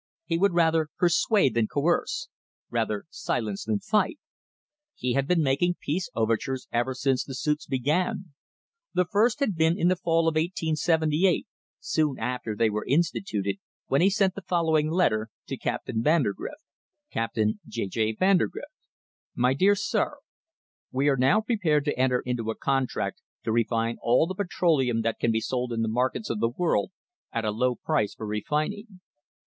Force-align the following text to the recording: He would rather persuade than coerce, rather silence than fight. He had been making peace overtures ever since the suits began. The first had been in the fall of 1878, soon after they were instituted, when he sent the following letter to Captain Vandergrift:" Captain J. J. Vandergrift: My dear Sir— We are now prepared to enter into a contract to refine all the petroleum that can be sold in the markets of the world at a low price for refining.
He 0.25 0.39
would 0.39 0.55
rather 0.55 0.87
persuade 0.97 1.53
than 1.53 1.67
coerce, 1.67 2.27
rather 2.71 3.05
silence 3.11 3.65
than 3.65 3.81
fight. 3.81 4.17
He 4.95 5.13
had 5.13 5.27
been 5.27 5.43
making 5.43 5.75
peace 5.79 6.09
overtures 6.15 6.67
ever 6.71 6.95
since 6.95 7.23
the 7.23 7.35
suits 7.35 7.67
began. 7.67 8.33
The 8.95 9.05
first 9.05 9.41
had 9.41 9.53
been 9.55 9.77
in 9.77 9.89
the 9.89 9.95
fall 9.95 10.21
of 10.27 10.33
1878, 10.33 11.45
soon 11.79 12.17
after 12.17 12.55
they 12.55 12.67
were 12.71 12.83
instituted, 12.87 13.57
when 13.89 14.01
he 14.01 14.09
sent 14.09 14.33
the 14.33 14.41
following 14.41 14.89
letter 14.89 15.29
to 15.45 15.55
Captain 15.55 16.01
Vandergrift:" 16.01 16.65
Captain 17.13 17.59
J. 17.67 17.85
J. 17.85 18.15
Vandergrift: 18.15 18.87
My 19.35 19.53
dear 19.53 19.75
Sir— 19.75 20.15
We 20.91 21.09
are 21.09 21.15
now 21.17 21.41
prepared 21.41 21.85
to 21.85 21.99
enter 21.99 22.21
into 22.21 22.49
a 22.49 22.55
contract 22.57 23.21
to 23.43 23.51
refine 23.51 23.97
all 24.01 24.25
the 24.25 24.33
petroleum 24.33 25.03
that 25.03 25.19
can 25.19 25.31
be 25.31 25.41
sold 25.41 25.71
in 25.71 25.83
the 25.83 25.87
markets 25.87 26.31
of 26.31 26.39
the 26.39 26.49
world 26.49 26.89
at 27.31 27.45
a 27.45 27.51
low 27.51 27.75
price 27.75 28.15
for 28.15 28.25
refining. 28.25 29.01